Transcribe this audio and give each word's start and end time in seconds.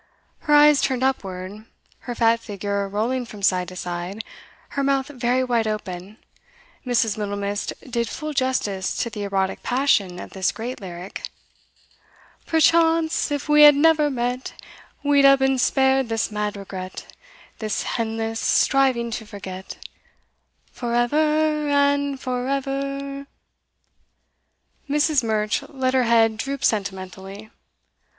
Her 0.39 0.55
eyes 0.55 0.81
turned 0.81 1.03
upward, 1.03 1.63
her 1.99 2.15
fat 2.15 2.39
figure 2.39 2.89
rolling 2.89 3.23
from 3.23 3.43
side 3.43 3.67
to 3.67 3.75
side, 3.75 4.23
her 4.69 4.81
mouth 4.83 5.09
very 5.09 5.43
wide 5.43 5.67
open, 5.67 6.17
Mrs. 6.83 7.19
Middlemist 7.19 7.71
did 7.87 8.09
full 8.09 8.33
justice 8.33 8.97
to 8.97 9.11
the 9.11 9.21
erotic 9.21 9.61
passion 9.61 10.17
of 10.19 10.31
this 10.31 10.51
great 10.51 10.81
lyric: 10.81 11.29
'_Perchawnce 12.47 13.29
if 13.31 13.47
we 13.47 13.63
'ad 13.63 13.75
never 13.75 14.09
met, 14.09 14.53
We 15.03 15.23
'ad 15.23 15.37
been 15.37 15.59
spared 15.59 16.09
this 16.09 16.31
mad 16.31 16.57
regret, 16.57 17.13
This 17.59 17.83
hendless 17.83 18.39
striving 18.39 19.11
to 19.11 19.25
forget 19.27 19.87
For 20.71 20.95
hever 20.95 21.69
hand 21.69 22.19
for 22.19 22.47
he 22.47 22.51
e 22.51 22.57
e 22.57 22.59
ver!_' 22.59 23.27
Mrs. 24.89 25.23
Murch 25.23 25.61
let 25.69 25.93
her 25.93 26.05
head 26.05 26.37
droop 26.37 26.63
sentimentally. 26.63 27.51